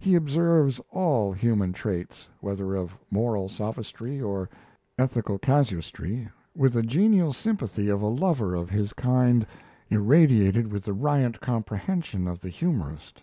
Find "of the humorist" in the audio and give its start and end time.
12.26-13.22